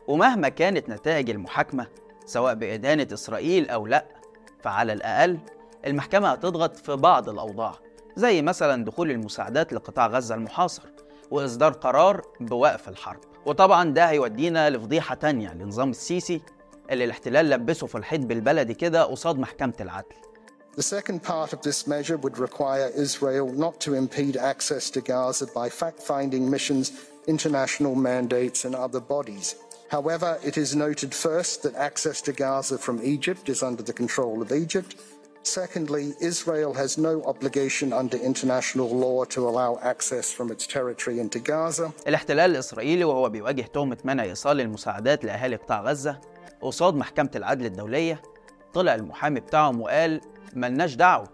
ومهما 0.08 0.50
كانت 0.50 0.90
نتائج 0.90 1.30
المحاكمة 1.30 1.88
سواء 2.26 2.54
بإدانة 2.54 3.08
إسرائيل 3.14 3.70
أو 3.70 3.88
لأ 3.88 4.06
فعلى 4.62 4.94
الأقل 4.94 5.40
المحكمة 5.86 6.28
هتضغط 6.28 6.76
في 6.76 6.96
بعض 6.96 7.30
الأوضاع 7.30 7.76
زي 8.16 8.42
مثلا 8.42 8.86
دخول 8.86 9.12
المساعدات 9.12 9.74
لقطاع 9.74 10.08
غزة 10.08 10.36
المحاصر. 10.36 10.84
وإصدار 11.32 11.72
قرار 11.72 12.22
بوقف 12.40 12.90
الحرب 12.90 13.20
وطبعا 13.46 13.94
ده 13.94 14.10
هيودينا 14.10 14.70
لفضيحة 14.70 15.16
تانية 15.16 15.54
لنظام 15.54 15.90
السيسي 15.90 16.42
اللي 16.92 17.04
الاحتلال 17.04 17.50
لبسه 17.50 17.88
في 17.88 17.98
الحيط 17.98 18.22
بالبلدي 18.22 18.74
كده 18.74 19.04
قصاد 19.04 19.40
محكمة 19.40 19.74
العدل 19.82 20.16
The 20.78 20.84
second 20.84 21.24
part 21.24 21.54
of 21.54 21.62
this 21.64 21.88
measure 21.88 22.18
would 22.18 22.38
require 22.38 22.92
Israel 22.96 23.48
not 23.66 23.80
to 23.86 23.96
impede 23.96 24.38
access 24.38 24.92
to 24.92 25.02
Gaza 25.02 25.48
by 25.48 25.70
fact 25.70 26.00
finding 26.00 26.48
missions, 26.56 26.92
international 27.28 27.96
mandates, 27.96 28.64
and 28.64 28.76
other 28.76 29.00
bodies. 29.00 29.56
However, 29.90 30.38
it 30.44 30.56
is 30.56 30.76
noted 30.76 31.12
first 31.16 31.64
that 31.64 31.74
access 31.90 32.22
to 32.28 32.32
Gaza 32.32 32.78
from 32.78 32.98
Egypt 33.04 33.50
is 33.50 33.64
under 33.64 33.82
the 33.82 33.98
control 34.02 34.40
of 34.44 34.52
Egypt. 34.52 34.92
Secondly, 35.48 36.14
Israel 36.20 36.74
has 36.74 36.98
no 36.98 37.24
obligation 37.24 37.94
under 37.94 38.18
international 38.18 38.90
law 38.90 39.24
to 39.24 39.48
allow 39.50 39.80
access 39.82 40.26
from 40.38 40.52
its 40.52 40.68
territory 40.68 41.20
into 41.20 41.40
Gaza. 41.40 41.92
الاحتلال 42.08 42.52
الإسرائيلي 42.52 43.04
وهو 43.04 43.30
بيواجه 43.30 43.62
تهمة 43.62 43.98
منع 44.04 44.24
إيصال 44.24 44.62
المساعدات 44.62 45.26
لأهالي 45.26 45.56
قطاع 45.56 45.82
غزة 45.82 46.22
قصاد 46.62 46.94
محكمة 46.96 47.30
العدل 47.36 47.66
الدولية. 47.66 48.22
طلع 48.74 48.96
المحامي 48.96 49.40
بتاعهم 49.40 49.82
وقال 49.82 50.22
ملناش 50.54 50.96
دعوة 50.96 51.28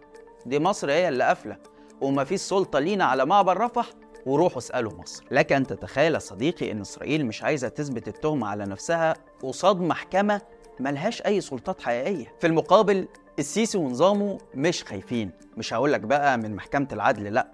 دي 0.45 0.59
مصر 0.59 0.91
هي 0.91 1.09
اللي 1.09 1.23
قافلة 1.23 1.57
ومفيش 2.01 2.41
سلطة 2.41 2.79
لينا 2.79 3.05
على 3.05 3.25
معبر 3.25 3.57
رفح. 3.57 3.89
وروحوا 4.25 4.57
اسألوا 4.57 4.91
مصر. 4.93 5.23
لك 5.31 5.51
أن 5.51 5.67
تتخيل 5.67 6.21
صديقي 6.21 6.71
أن 6.71 6.81
إسرائيل 6.81 7.25
مش 7.25 7.43
عايزة 7.43 7.67
تثبت 7.67 8.07
التهمة 8.07 8.47
على 8.47 8.65
نفسها 8.65 9.13
قصاد 9.43 9.81
محكمة 9.81 10.41
ملهاش 10.79 11.21
أي 11.21 11.41
سلطات 11.41 11.81
حقيقية. 11.81 12.33
في 12.39 12.47
المقابل 12.47 13.07
السيسي 13.39 13.77
ونظامه 13.77 14.37
مش 14.55 14.83
خايفين. 14.83 15.31
مش 15.57 15.73
هقولك 15.73 15.99
بقى 15.99 16.37
من 16.37 16.55
محكمة 16.55 16.87
العدل 16.93 17.23
لأ. 17.33 17.47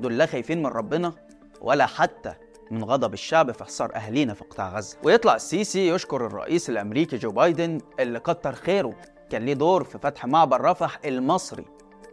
دول 0.00 0.18
لا 0.18 0.26
خايفين 0.26 0.58
من 0.62 0.66
ربنا 0.66 1.12
ولا 1.60 1.86
حتى 1.86 2.34
من 2.70 2.84
غضب 2.84 3.12
الشعب 3.14 3.50
في 3.52 3.64
حصار 3.64 3.94
أهالينا 3.96 4.34
في 4.34 4.44
قطاع 4.44 4.76
غزة. 4.76 4.96
ويطلع 5.04 5.34
السيسي 5.34 5.88
يشكر 5.88 6.26
الرئيس 6.26 6.70
الأمريكي 6.70 7.16
جو 7.16 7.30
بايدن 7.30 7.80
اللي 8.00 8.20
كتر 8.20 8.52
خيره. 8.52 8.94
كان 9.30 9.44
ليه 9.44 9.54
دور 9.54 9.84
في 9.84 9.98
فتح 9.98 10.26
معبر 10.26 10.60
رفح 10.60 11.00
المصري 11.04 11.64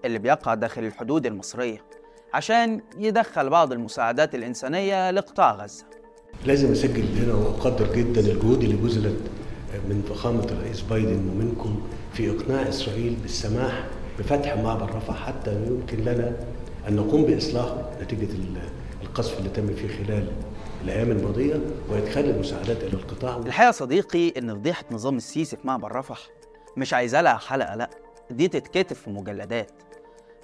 اللي 0.05 0.19
بيقع 0.19 0.53
داخل 0.53 0.83
الحدود 0.83 1.25
المصرية 1.25 1.81
عشان 2.33 2.81
يدخل 2.97 3.49
بعض 3.49 3.71
المساعدات 3.71 4.35
الإنسانية 4.35 5.11
لقطاع 5.11 5.55
غزة. 5.55 5.85
لازم 6.45 6.71
أسجل 6.71 7.23
هنا 7.23 7.33
وأقدر 7.33 7.93
جدا 7.95 8.21
الجهود 8.21 8.63
اللي 8.63 8.75
بذلت 8.75 9.19
من 9.73 10.03
فخامة 10.09 10.43
الرئيس 10.43 10.81
بايدن 10.81 11.29
ومنكم 11.29 11.81
في 12.13 12.29
إقناع 12.31 12.69
إسرائيل 12.69 13.15
بالسماح 13.21 13.83
بفتح 14.19 14.57
معبر 14.57 14.95
رفح 14.95 15.25
حتى 15.27 15.53
يمكن 15.67 15.97
لنا 15.97 16.33
أن 16.87 16.95
نقوم 16.95 17.23
باصلاحه 17.25 17.89
نتيجة 18.01 18.27
القصف 19.03 19.37
اللي 19.39 19.49
تم 19.49 19.73
فيه 19.75 19.87
خلال 19.87 20.27
الأيام 20.83 21.11
الماضية 21.11 21.59
وإدخال 21.89 22.29
المساعدات 22.29 22.83
إلى 22.83 22.93
القطاع. 22.93 23.37
الحقيقة 23.37 23.67
يا 23.67 23.71
صديقي 23.71 24.29
إن 24.37 24.55
فضيحة 24.55 24.83
نظام 24.91 25.17
السيسي 25.17 25.55
في 25.55 25.67
معبر 25.67 25.91
رفح 25.95 26.19
مش 26.77 26.93
عايزة 26.93 27.21
لها 27.21 27.37
حلقة 27.37 27.75
لأ 27.75 27.89
دي 28.31 28.47
تتكتب 28.47 28.95
في 28.95 29.09
مجلدات. 29.09 29.71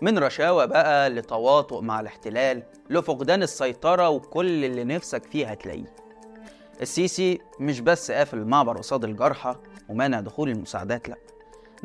من 0.01 0.17
رشاوى 0.19 0.67
بقى 0.67 1.09
لتواطؤ 1.09 1.81
مع 1.81 1.99
الاحتلال 1.99 2.63
لفقدان 2.89 3.43
السيطرة 3.43 4.09
وكل 4.09 4.65
اللي 4.65 4.83
نفسك 4.83 5.23
فيه 5.23 5.47
هتلاقيه. 5.47 5.93
السيسي 6.81 7.39
مش 7.59 7.79
بس 7.79 8.11
قافل 8.11 8.37
المعبر 8.37 8.77
قصاد 8.77 9.03
الجرحى 9.03 9.55
ومانع 9.89 10.19
دخول 10.19 10.49
المساعدات 10.49 11.09
لأ 11.09 11.15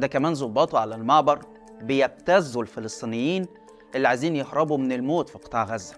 ده 0.01 0.07
كمان 0.07 0.35
ظباطه 0.35 0.79
على 0.79 0.95
المعبر 0.95 1.39
بيبتزوا 1.83 2.63
الفلسطينيين 2.63 3.47
اللي 3.95 4.09
عايزين 4.09 4.37
يهربوا 4.37 4.79
من 4.79 4.93
الموت 4.93 5.29
في 5.29 5.39
قطاع 5.39 5.65
غزة. 5.65 5.95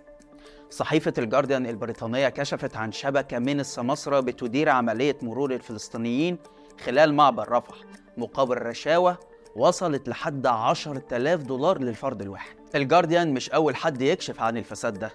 صحيفة 0.70 1.12
الجارديان 1.18 1.66
البريطانية 1.66 2.28
كشفت 2.28 2.76
عن 2.76 2.92
شبكة 2.92 3.38
من 3.38 3.60
السماسرة 3.60 4.20
بتدير 4.20 4.68
عملية 4.68 5.16
مرور 5.22 5.52
الفلسطينيين 5.54 6.38
خلال 6.84 7.14
معبر 7.14 7.48
رفح 7.52 7.74
مقابل 8.16 8.56
رشاوى 8.62 9.16
وصلت 9.56 10.08
لحد 10.08 10.46
10000 10.46 11.42
دولار 11.42 11.78
للفرد 11.78 12.22
الواحد. 12.22 12.56
الجارديان 12.74 13.34
مش 13.34 13.50
أول 13.50 13.76
حد 13.76 14.02
يكشف 14.02 14.40
عن 14.40 14.56
الفساد 14.56 14.98
ده. 14.98 15.10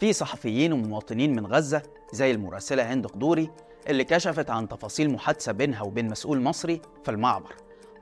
في 0.00 0.12
صحفيين 0.12 0.72
ومواطنين 0.72 1.36
من 1.36 1.46
غزة 1.46 1.82
زي 2.12 2.30
المراسلة 2.30 2.92
هند 2.92 3.06
قدوري 3.06 3.50
اللي 3.88 4.04
كشفت 4.04 4.50
عن 4.50 4.68
تفاصيل 4.68 5.10
محادثة 5.12 5.52
بينها 5.52 5.82
وبين 5.82 6.10
مسؤول 6.10 6.40
مصري 6.40 6.80
في 7.04 7.10
المعبر. 7.10 7.54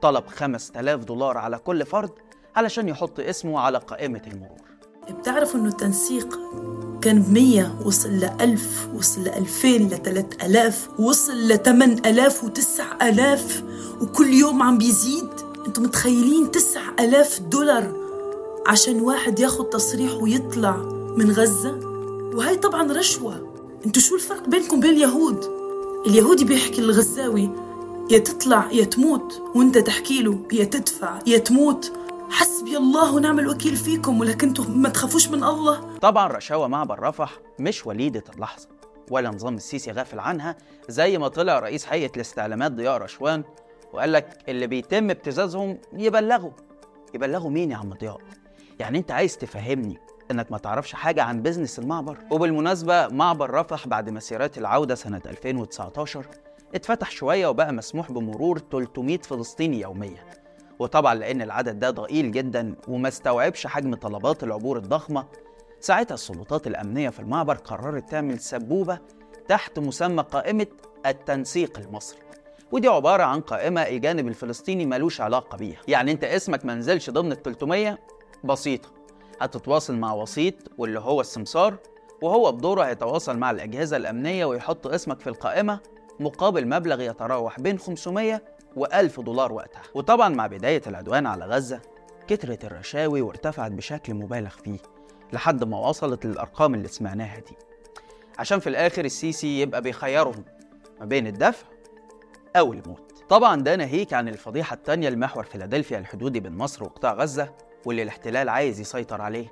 طلب 0.03 0.25
5000 0.27 1.05
دولار 1.05 1.39
على 1.39 1.59
كل 1.59 1.87
فرد 1.87 2.11
علشان 2.57 2.89
يحط 2.89 3.21
اسمه 3.21 3.61
على 3.61 3.79
قائمة 3.79 4.23
المرور. 4.27 4.69
بتعرفوا 5.11 5.61
إنه 5.61 5.69
التنسيق 5.69 6.39
كان 7.03 7.23
بمية 7.23 7.79
وصل 7.85 8.11
لألف 8.11 8.89
وصل 8.95 9.23
لألفين 9.25 9.89
لتلات 9.89 10.45
ألاف 10.45 10.89
وصل 11.01 11.49
لتمن 11.49 12.07
ألاف 12.07 12.45
وتسع 12.45 13.09
ألاف 13.09 13.65
وكل 14.01 14.35
يوم 14.35 14.63
عم 14.63 14.79
بيزيد. 14.79 15.29
أنتم 15.67 15.83
متخيلين 15.83 16.51
تسع 16.51 16.81
ألاف 17.01 17.41
دولار 17.41 17.93
عشان 18.67 19.01
واحد 19.01 19.39
ياخد 19.39 19.71
تصريح 19.71 20.15
ويطلع 20.15 20.77
من 21.17 21.31
غزة؟ 21.31 21.81
وهي 22.35 22.57
طبعا 22.57 22.93
رشوة. 22.93 23.55
أنتوا 23.87 24.03
شو 24.03 24.15
الفرق 24.15 24.49
بينكم 24.49 24.81
بين 24.81 24.91
اليهود؟ 24.91 25.45
اليهودي 26.07 26.45
بيحكي 26.45 26.81
للغزاوي 26.81 27.51
يا 28.11 28.19
تطلع 28.19 28.71
يا 28.73 28.85
تموت. 28.85 29.43
وانت 29.55 29.79
تحكي 29.79 30.23
له 30.23 30.39
يا 30.53 30.65
تدفع 30.65 31.19
يا 31.27 31.39
تموت. 31.39 31.93
حسبي 32.31 32.77
الله 32.77 33.15
ونعم 33.15 33.39
الوكيل 33.39 33.77
فيكم 33.77 34.21
ولكن 34.21 34.55
ما 34.69 34.89
تخافوش 34.89 35.29
من 35.29 35.45
الله. 35.45 35.97
طبعا 35.99 36.29
رشاوى 36.29 36.69
معبر 36.69 37.01
رفح 37.01 37.33
مش 37.59 37.87
وليدة 37.87 38.25
اللحظة 38.35 38.69
ولا 39.11 39.31
نظام 39.31 39.55
السيسي 39.55 39.91
غافل 39.91 40.19
عنها. 40.19 40.57
زي 40.89 41.19
ما 41.19 41.29
طلع 41.29 41.59
رئيس 41.59 41.89
هيئة 41.89 42.11
الاستعلامات 42.17 42.73
ضياء 42.73 42.99
رشوان 42.99 43.45
وقال 43.93 44.13
لك 44.13 44.39
اللي 44.49 44.67
بيتم 44.67 45.11
ابتزازهم 45.11 45.79
يبلغوا. 45.93 46.51
يبلغوا 47.15 47.51
مين 47.51 47.71
يا 47.71 47.77
عم 47.77 47.95
ضياء؟ 48.01 48.19
يعني 48.79 48.99
انت 48.99 49.11
عايز 49.11 49.39
تفهمني 49.39 49.99
انك 50.31 50.53
ما 50.53 50.59
تعرفش 50.59 50.93
حاجة 50.93 51.23
عن 51.23 51.43
بيزنس 51.43 51.79
المعبر؟ 51.79 52.19
وبالمناسبة 52.31 53.09
معبر 53.09 53.51
رفح 53.51 53.87
بعد 53.89 54.11
مسيرات 54.11 54.59
العودة 54.59 54.95
سنة 54.95 55.23
2019 55.27 56.27
اتفتح 56.75 57.11
شوية 57.11 57.47
وبقى 57.47 57.73
مسموح 57.73 58.13
بمرور 58.13 58.59
300 58.59 59.19
فلسطيني 59.19 59.81
يوميا. 59.81 60.25
وطبعا 60.79 61.15
لأن 61.15 61.43
العدد 61.43 61.79
ده 61.79 61.91
ضئيل 61.91 62.33
جدا 62.33 62.75
وما 62.89 63.09
استوعبش 63.09 63.67
حجم 63.67 63.95
طلبات 63.95 64.43
العبور 64.45 64.77
الضخمة 64.77 65.27
ساعتها 65.81 66.15
السلطات 66.15 66.67
الأمنية 66.67 67.09
في 67.09 67.21
المعبر 67.21 67.55
قررت 67.55 68.11
تعمل 68.11 68.41
سبوبة 68.41 68.99
تحت 69.49 69.79
مسمى 69.79 70.23
قائمة 70.23 70.67
التنسيق 71.07 71.79
المصري. 71.79 72.19
ودي 72.73 72.89
عبارة 72.89 73.23
عن 73.23 73.41
قائمة 73.41 73.81
الجانب 73.83 74.29
الفلسطيني 74.29 74.87
ملوش 74.87 75.21
علاقة 75.21 75.57
بيها. 75.59 75.81
يعني 75.89 76.13
أنت 76.13 76.25
اسمك 76.25 76.65
ما 76.65 76.75
نزلش 76.75 77.11
ضمن 77.11 77.33
ال 77.33 77.43
300 77.43 77.99
بسيطة. 78.45 78.89
هتتواصل 79.41 79.97
مع 79.97 80.13
وسيط 80.15 80.55
واللي 80.79 81.01
هو 81.01 81.21
السمسار 81.21 81.77
وهو 82.23 82.53
بدوره 82.53 82.83
هيتواصل 82.83 83.39
مع 83.39 83.51
الأجهزة 83.51 83.97
الأمنية 83.97 84.45
ويحط 84.45 84.87
اسمك 84.87 85.21
في 85.21 85.27
القائمة 85.27 85.81
مقابل 86.21 86.69
مبلغ 86.69 87.01
يتراوح 87.01 87.61
بين 87.61 87.79
500 87.79 88.43
و1000 88.77 89.21
دولار 89.21 89.53
وقتها. 89.53 89.83
وطبعا 89.95 90.29
مع 90.29 90.47
بداية 90.47 90.83
العدوان 90.87 91.27
على 91.27 91.45
غزة 91.45 91.81
كترت 92.29 92.65
الرشاوي 92.65 93.21
وارتفعت 93.21 93.71
بشكل 93.73 94.15
مبالغ 94.15 94.51
فيه 94.51 94.79
لحد 95.33 95.65
ما 95.65 95.79
وصلت 95.89 96.27
للأرقام 96.27 96.75
اللي 96.75 96.89
سمعناها 96.89 97.39
دي. 97.39 97.57
عشان 98.39 98.59
في 98.59 98.69
الآخر 98.69 99.05
السيسي 99.05 99.61
يبقى 99.61 99.83
بيخيرهم 99.83 100.45
ما 101.01 101.07
بين 101.07 101.27
الدفع 101.27 101.67
أو 102.57 102.73
الموت. 102.73 103.13
طبعا 103.29 103.61
ده 103.61 103.77
ناهيك 103.77 104.13
عن 104.15 104.29
الفضيحة 104.29 104.75
التانية 104.75 105.09
لمحور 105.09 105.45
فيلادلفيا 105.45 105.99
الحدودي 105.99 106.41
بين 106.41 106.57
مصر 106.57 106.85
وقطاع 106.85 107.15
غزة 107.15 107.53
واللي 107.87 108.03
الاحتلال 108.03 108.49
عايز 108.49 108.81
يسيطر 108.81 109.21
عليه. 109.23 109.47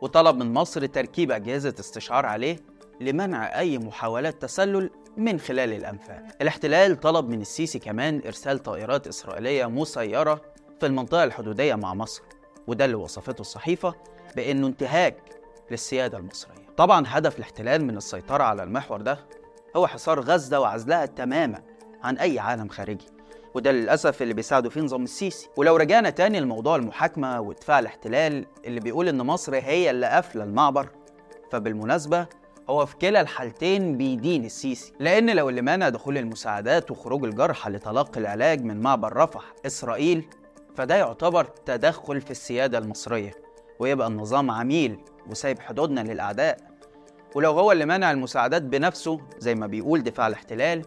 وطلب 0.00 0.36
من 0.36 0.52
مصر 0.52 0.86
تركيب 0.86 1.30
أجهزة 1.32 1.74
استشعار 1.80 2.26
عليه 2.26 2.56
لمنع 3.00 3.58
أي 3.58 3.78
محاولات 3.78 4.42
تسلل 4.42 4.90
من 5.16 5.40
خلال 5.40 5.72
الأنفاق. 5.72 6.22
الاحتلال 6.40 7.00
طلب 7.00 7.28
من 7.28 7.40
السيسي 7.40 7.78
كمان 7.78 8.22
إرسال 8.26 8.58
طائرات 8.58 9.06
إسرائيلية 9.06 9.66
مسيرة 9.66 10.40
في 10.80 10.86
المنطقة 10.86 11.24
الحدودية 11.24 11.74
مع 11.74 11.94
مصر 11.94 12.22
وده 12.66 12.84
اللي 12.84 12.96
وصفته 12.96 13.40
الصحيفة 13.40 13.94
بأنه 14.36 14.66
انتهاك 14.66 15.16
للسيادة 15.70 16.18
المصرية 16.18 16.64
طبعا 16.76 17.04
هدف 17.08 17.36
الاحتلال 17.38 17.84
من 17.84 17.96
السيطرة 17.96 18.42
على 18.44 18.62
المحور 18.62 19.00
ده 19.00 19.18
هو 19.76 19.86
حصار 19.86 20.20
غزة 20.20 20.60
وعزلها 20.60 21.06
تماما 21.06 21.62
عن 22.02 22.18
أي 22.18 22.38
عالم 22.38 22.68
خارجي 22.68 23.06
وده 23.54 23.72
للأسف 23.72 24.22
اللي 24.22 24.34
بيساعدوا 24.34 24.70
فيه 24.70 24.80
نظام 24.80 25.02
السيسي 25.04 25.48
ولو 25.56 25.76
رجعنا 25.76 26.10
تاني 26.10 26.40
لموضوع 26.40 26.76
المحاكمة 26.76 27.40
ودفاع 27.40 27.78
الاحتلال 27.78 28.46
اللي 28.64 28.80
بيقول 28.80 29.08
إن 29.08 29.22
مصر 29.22 29.54
هي 29.54 29.90
اللي 29.90 30.06
قافلة 30.06 30.44
المعبر 30.44 30.88
فبالمناسبة 31.50 32.26
هو 32.70 32.86
في 32.86 32.96
كلا 32.96 33.20
الحالتين 33.20 33.96
بيدين 33.96 34.44
السيسي. 34.44 34.92
لأن 35.00 35.36
لو 35.36 35.48
اللي 35.48 35.62
مانع 35.62 35.88
دخول 35.88 36.18
المساعدات 36.18 36.90
وخروج 36.90 37.24
الجرحى 37.24 37.70
لتلقي 37.70 38.20
العلاج 38.20 38.64
من 38.64 38.80
معبر 38.80 39.16
رفح 39.16 39.42
إسرائيل 39.66 40.24
فده 40.76 40.94
يعتبر 40.96 41.44
تدخل 41.44 42.20
في 42.20 42.30
السيادة 42.30 42.78
المصرية 42.78 43.32
ويبقى 43.78 44.06
النظام 44.06 44.50
عميل 44.50 44.98
وسايب 45.30 45.58
حدودنا 45.58 46.00
للأعداء. 46.00 46.58
ولو 47.34 47.52
هو 47.52 47.72
اللي 47.72 47.86
منع 47.86 48.10
المساعدات 48.10 48.62
بنفسه 48.62 49.20
زي 49.38 49.54
ما 49.54 49.66
بيقول 49.66 50.02
دفاع 50.02 50.26
الاحتلال 50.26 50.82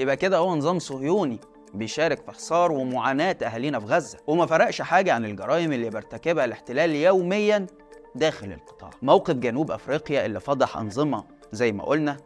يبقى 0.00 0.16
كده 0.16 0.38
هو 0.38 0.56
نظام 0.56 0.78
صهيوني 0.78 1.40
بيشارك 1.74 2.22
في 2.24 2.30
حصار 2.32 2.72
ومعاناة 2.72 3.36
أهالينا 3.42 3.80
في 3.80 3.86
غزة. 3.86 4.18
وما 4.26 4.46
فرقش 4.46 4.82
حاجة 4.82 5.12
عن 5.12 5.24
الجرائم 5.24 5.72
اللي 5.72 5.90
بيرتكبها 5.90 6.44
الاحتلال 6.44 6.90
يوميا 6.94 7.66
داخل 8.14 8.52
القطاع. 8.52 8.90
موقف 9.02 9.34
جنوب 9.34 9.70
أفريقيا 9.70 10.26
اللي 10.26 10.40
فضح 10.40 10.76
أنظمة 10.76 11.24
زي 11.52 11.72
ما 11.72 11.84
قلنا 11.84 12.16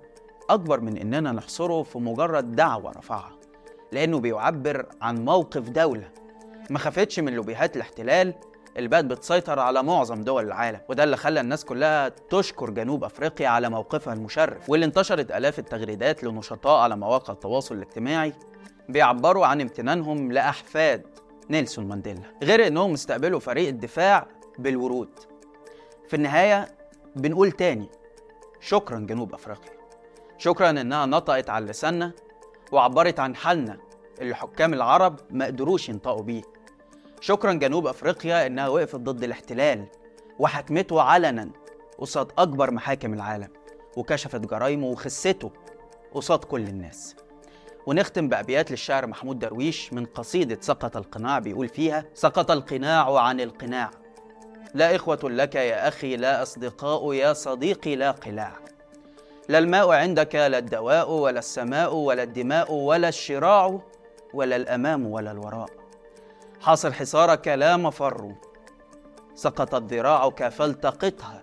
أكبر 0.50 0.80
من 0.80 0.96
إننا 0.98 1.32
نحصره 1.32 1.82
في 1.82 1.98
مجرد 1.98 2.56
دعوة 2.56 2.90
رفعها 2.90 3.38
لأنه 3.92 4.20
بيعبر 4.20 4.86
عن 5.02 5.24
موقف 5.24 5.68
دولة 5.68 6.08
ما 6.70 6.78
خافتش 6.78 7.20
من 7.20 7.32
لوبيهات 7.32 7.76
الاحتلال 7.76 8.34
اللي 8.76 8.88
بقت 8.88 9.04
بتسيطر 9.04 9.58
على 9.58 9.82
معظم 9.82 10.24
دول 10.24 10.44
العالم 10.44 10.80
وده 10.88 11.04
اللي 11.04 11.16
خلى 11.16 11.40
الناس 11.40 11.64
كلها 11.64 12.08
تشكر 12.08 12.70
جنوب 12.70 13.04
أفريقيا 13.04 13.48
على 13.48 13.68
موقفها 13.68 14.12
المشرف. 14.14 14.70
واللي 14.70 14.86
انتشرت 14.86 15.30
آلاف 15.30 15.58
التغريدات 15.58 16.24
لنشطاء 16.24 16.80
على 16.82 16.96
مواقع 16.96 17.32
التواصل 17.32 17.74
الاجتماعي 17.74 18.32
بيعبروا 18.88 19.46
عن 19.46 19.60
امتنانهم 19.60 20.32
لأحفاد 20.32 21.06
نيلسون 21.50 21.88
مانديلا 21.88 22.22
غير 22.42 22.66
إنهم 22.66 22.92
استقبلوا 22.92 23.40
فريق 23.40 23.68
الدفاع 23.68 24.26
بالورود. 24.58 25.10
في 26.08 26.16
النهاية 26.16 26.68
بنقول 27.16 27.52
تاني 27.52 27.88
شكرا 28.60 28.98
جنوب 28.98 29.34
أفريقيا. 29.34 29.72
شكرا 30.38 30.70
إنها 30.70 31.06
نطقت 31.06 31.50
على 31.50 31.66
لساننا 31.66 32.12
وعبرت 32.72 33.20
عن 33.20 33.36
حالنا 33.36 33.78
اللي 34.20 34.34
حكام 34.34 34.74
العرب 34.74 35.20
ما 35.30 35.46
قدروش 35.46 35.88
ينطقوا 35.88 36.22
بيه. 36.22 36.42
شكرا 37.20 37.52
جنوب 37.52 37.86
أفريقيا 37.86 38.46
إنها 38.46 38.68
وقفت 38.68 38.96
ضد 38.96 39.24
الاحتلال 39.24 39.86
وحكمته 40.38 41.02
علنا 41.02 41.50
قصاد 41.98 42.32
أكبر 42.38 42.70
محاكم 42.70 43.14
العالم 43.14 43.48
وكشفت 43.96 44.40
جرايمه 44.40 44.86
وخسته 44.86 45.50
قصاد 46.14 46.44
كل 46.44 46.60
الناس. 46.68 47.16
ونختم 47.86 48.28
بأبيات 48.28 48.70
للشاعر 48.70 49.06
محمود 49.06 49.38
درويش 49.38 49.92
من 49.92 50.04
قصيدة 50.04 50.58
سقط 50.60 50.96
القناع 50.96 51.38
بيقول 51.38 51.68
فيها 51.68 52.04
سقط 52.14 52.50
القناع 52.50 53.18
عن 53.18 53.40
القناع. 53.40 53.90
لا 54.74 54.96
إخوة 54.96 55.18
لك 55.24 55.54
يا 55.54 55.88
أخي 55.88 56.16
لا 56.16 56.42
أصدقاء 56.42 57.12
يا 57.12 57.32
صديقي 57.32 57.96
لا 57.96 58.10
قلاع. 58.10 58.52
لا 59.48 59.58
الماء 59.58 59.90
عندك 59.90 60.34
لا 60.34 60.58
الدواء 60.58 61.10
ولا 61.10 61.38
السماء 61.38 61.94
ولا 61.94 62.22
الدماء 62.22 62.72
ولا 62.72 63.08
الشراع 63.08 63.80
ولا 64.34 64.56
الأمام 64.56 65.06
ولا 65.06 65.30
الوراء. 65.30 65.68
حاصر 66.60 66.92
حصارك 66.92 67.48
لا 67.48 67.76
مفر. 67.76 68.34
سقطت 69.34 69.92
ذراعك 69.92 70.48
فالتقطها. 70.48 71.42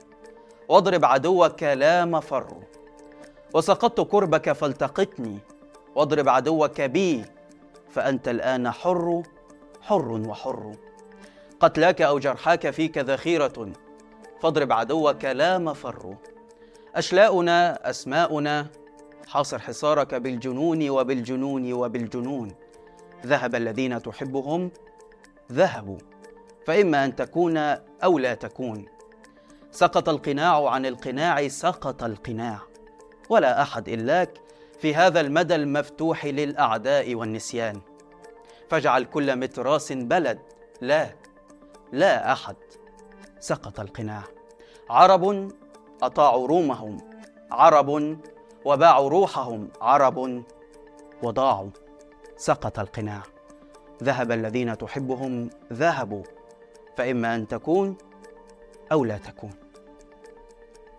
واضرب 0.70 1.05
عدوك 1.05 1.63
لا 1.63 2.05
مفر. 2.05 2.48
وسقطت 3.53 4.01
كربك 4.01 4.51
فالتقطني. 4.51 5.39
واضرب 5.96 6.29
عدوك 6.29 6.82
بي 6.82 7.25
فأنت 7.89 8.28
الآن 8.28 8.71
حر 8.71 9.23
حر 9.82 10.12
وحر. 10.12 10.71
قتلاك 11.65 12.01
أو 12.01 12.19
جرحاك 12.19 12.69
فيك 12.69 12.97
ذخيرة. 12.97 13.71
فاضرب 14.41 14.71
عدوك 14.71 15.25
لا 15.25 15.58
مفر. 15.58 16.15
أشلاؤنا 16.95 17.89
أسماؤنا 17.89 18.67
حاصر 19.28 19.60
حصارك 19.60 20.15
بالجنون 20.15 20.89
وبالجنون 20.89 21.73
وبالجنون. 21.73 22.56
ذهب 23.25 23.56
الذين 23.56 24.01
تحبهم 24.01 24.71
ذهبوا. 25.51 25.97
فإما 26.67 27.06
أن 27.06 27.15
تكون 27.15 27.58
أو 28.04 28.19
لا 28.19 28.34
تكون. 28.34 28.86
سقط 29.71 30.10
القناع 30.10 30.69
عن 30.69 30.86
القناع 30.86 31.47
سقط 31.47 32.04
القناع. 32.04 32.60
ولا 33.30 33.62
أحد 33.62 33.89
إلاك 33.89 34.30
في 34.80 34.95
هذا 34.95 35.21
المدى 35.21 35.56
المفتوح 35.56 36.25
للأعداء 36.25 37.15
والنسيان. 37.15 37.82
فاجعل 38.69 39.04
كل 39.04 39.36
متراس 39.36 39.91
بلد. 39.91 40.39
لا. 40.82 41.24
لا 41.95 42.31
أحد. 42.31 42.55
سقط 43.39 43.79
القناع. 43.79 44.23
عرب 44.89 45.51
أطاعوا 46.03 46.47
رومهم. 46.47 46.97
عرب 47.51 48.17
وباعوا 48.65 49.10
روحهم. 49.10 49.69
عرب 49.81 50.43
وضاعوا. 51.23 51.69
سقط 52.38 52.79
القناع. 52.79 53.23
ذهب 54.03 54.31
الذين 54.31 54.77
تحبهم. 54.77 55.49
ذهبوا. 55.73 56.23
فإما 56.97 57.36
أن 57.36 57.47
تكون 57.47 57.97
أو 58.91 59.05
لا 59.05 59.17
تكون. 59.17 59.53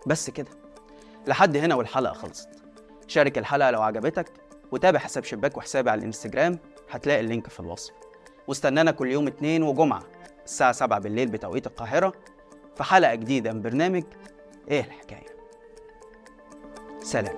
بس 0.07 0.29
كده. 0.29 0.51
لحد 1.27 1.57
هنا 1.57 1.75
والحلقة 1.75 2.13
خلصت. 2.13 2.49
شارك 3.07 3.37
الحلقة 3.37 3.71
لو 3.71 3.81
عجبتك 3.81 4.31
وتابع 4.71 4.99
حساب 4.99 5.23
شباك 5.23 5.57
وحسابي 5.57 5.89
على 5.89 5.99
الإنستجرام. 5.99 6.59
هتلاقي 6.89 7.19
اللينك 7.19 7.47
في 7.47 7.59
الوصف. 7.59 7.93
واستنانا 8.47 8.91
كل 8.91 9.07
يوم 9.07 9.27
اتنين 9.27 9.63
وجمعة. 9.63 10.03
الساعة 10.47 10.71
7 10.71 10.99
بالليل 10.99 11.27
بتوقيت 11.27 11.67
القاهرة 11.67 12.13
في 12.75 12.83
حلقة 12.83 13.15
جديدة 13.15 13.53
من 13.53 13.61
برنامج 13.61 14.03
إيه 14.71 14.79
الحكاية؟ 14.81 15.27
سلام. 17.03 17.35